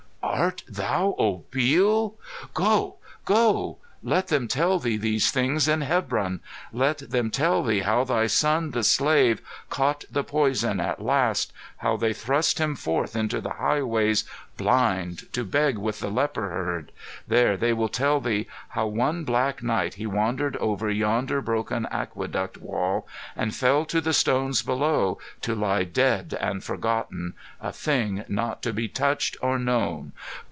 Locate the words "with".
15.77-15.99